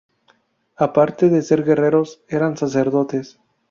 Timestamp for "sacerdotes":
2.57-3.37